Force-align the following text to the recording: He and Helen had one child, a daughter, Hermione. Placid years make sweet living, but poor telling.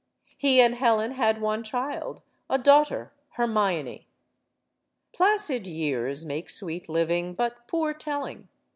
He 0.35 0.59
and 0.61 0.73
Helen 0.73 1.11
had 1.11 1.39
one 1.39 1.63
child, 1.63 2.23
a 2.49 2.57
daughter, 2.57 3.13
Hermione. 3.33 4.07
Placid 5.13 5.67
years 5.67 6.25
make 6.25 6.49
sweet 6.49 6.89
living, 6.89 7.35
but 7.35 7.67
poor 7.67 7.93
telling. 7.93 8.47